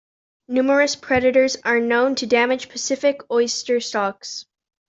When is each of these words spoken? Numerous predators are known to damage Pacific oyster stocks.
Numerous 0.47 0.95
predators 0.95 1.57
are 1.63 1.79
known 1.79 2.15
to 2.15 2.25
damage 2.25 2.69
Pacific 2.69 3.21
oyster 3.29 3.79
stocks. 3.79 4.47